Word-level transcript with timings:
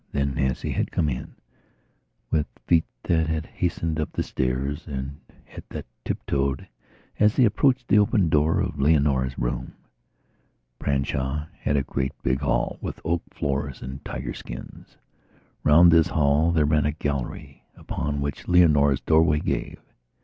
Then 0.11 0.33
Nancy 0.33 0.71
had 0.71 0.91
come 0.91 1.09
in, 1.09 1.35
with 2.31 2.47
feet 2.65 2.85
that 3.03 3.27
had 3.27 3.45
hastened 3.45 3.99
up 3.99 4.11
the 4.11 4.23
stairs 4.23 4.87
and 4.87 5.19
that 5.69 5.85
tiptoed 6.03 6.67
as 7.19 7.35
they 7.35 7.45
approached 7.45 7.87
the 7.87 7.99
open 7.99 8.27
door 8.27 8.61
of 8.61 8.79
Leonora's 8.79 9.37
room. 9.37 9.73
Branshaw 10.79 11.45
had 11.59 11.77
a 11.77 11.83
great 11.83 12.13
big 12.23 12.39
hall 12.41 12.79
with 12.81 12.99
oak 13.05 13.21
floors 13.31 13.83
and 13.83 14.03
tiger 14.03 14.33
skins. 14.33 14.97
Round 15.63 15.91
this 15.91 16.07
hall 16.07 16.51
there 16.51 16.65
ran 16.65 16.87
a 16.87 16.93
gallery 16.93 17.63
upon 17.75 18.21
which 18.21 18.47
Leonora's 18.47 19.01
doorway 19.01 19.37
gave. 19.39 19.79